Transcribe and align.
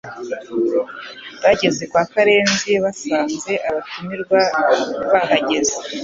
Bageze 1.43 1.83
kwa 1.91 2.03
Karenzi 2.11 2.71
basanze 2.83 3.53
abatumirwa 3.69 4.39
bahageze 5.11 5.75